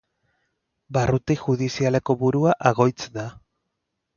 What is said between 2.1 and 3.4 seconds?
burua Agoitz da.